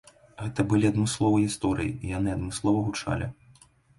[0.43, 3.31] Гэта былі адмысловы гісторыі і яны адмыслова гучалі.